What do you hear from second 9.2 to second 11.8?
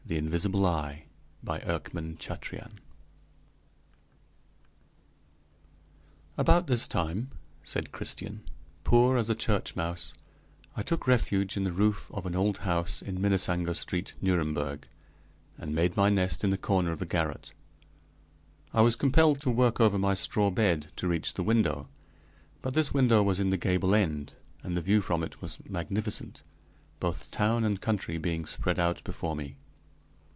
a church mouse, I took refuge in the